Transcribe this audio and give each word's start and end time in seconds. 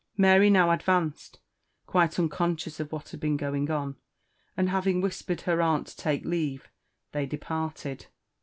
Mary 0.17 0.49
now 0.49 0.71
advanced, 0.71 1.37
quite 1.85 2.17
unconscious 2.17 2.79
of 2.79 2.91
what 2.91 3.09
had 3.09 3.19
been 3.19 3.37
going 3.37 3.69
on; 3.69 3.97
and 4.57 4.69
having 4.69 4.99
whispered 4.99 5.41
her 5.41 5.61
aunt 5.61 5.85
to 5.85 5.95
take 5.95 6.25
leave, 6.25 6.71
they 7.11 7.27
departed. 7.27 8.07